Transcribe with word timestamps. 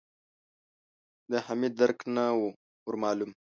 د 1.31 1.33
حميد 1.45 1.73
درک 1.81 1.99
نه 2.15 2.25
و 2.37 2.41
ور 2.85 2.95
مالوم. 3.01 3.31